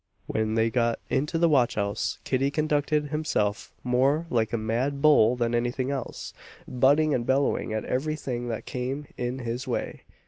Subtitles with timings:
[0.25, 5.35] When they got into the watch house, Kitty conducted himself more like a mad bull
[5.35, 6.33] than any thing else
[6.67, 10.01] butting and bellowing at every thing that came in his way.